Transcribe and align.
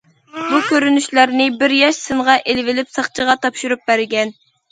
بۇ 0.51 0.59
كۆرۈنۈشلەرنى 0.69 1.45
بىر 1.59 1.75
ياش 1.79 1.99
سىنغا 2.07 2.37
ئېلىۋېلىپ 2.53 2.89
ساقچىغا 2.97 3.35
تاپشۇرۇپ 3.47 3.87
بەرگەن. 3.93 4.35